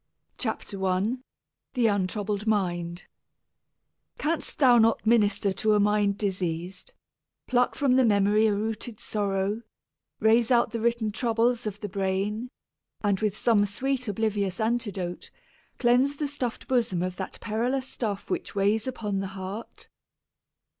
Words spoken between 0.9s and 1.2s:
88 I